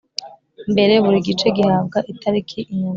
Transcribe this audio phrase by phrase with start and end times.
[0.71, 2.87] mbere Buri gice gihabwa itariki inyandiko